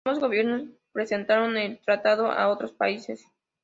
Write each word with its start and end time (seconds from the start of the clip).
Ambos 0.03 0.19
gobiernos 0.19 0.63
presentaron 0.91 1.55
el 1.57 1.77
tratado 1.85 2.31
a 2.31 2.47
otros 2.49 2.73
países. 2.73 3.23